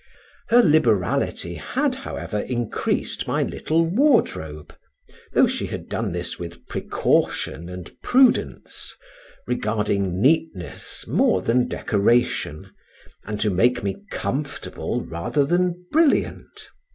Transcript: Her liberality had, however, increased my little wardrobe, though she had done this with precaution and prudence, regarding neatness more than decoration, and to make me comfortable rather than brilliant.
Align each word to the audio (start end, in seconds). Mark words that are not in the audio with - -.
Her 0.49 0.63
liberality 0.63 1.53
had, 1.53 1.93
however, 1.93 2.39
increased 2.39 3.27
my 3.27 3.43
little 3.43 3.85
wardrobe, 3.85 4.75
though 5.33 5.45
she 5.45 5.67
had 5.67 5.89
done 5.89 6.11
this 6.11 6.39
with 6.39 6.65
precaution 6.65 7.69
and 7.69 7.91
prudence, 8.01 8.95
regarding 9.45 10.19
neatness 10.19 11.05
more 11.07 11.43
than 11.43 11.67
decoration, 11.67 12.71
and 13.25 13.39
to 13.41 13.51
make 13.51 13.83
me 13.83 13.97
comfortable 14.09 15.01
rather 15.03 15.45
than 15.45 15.85
brilliant. 15.91 16.69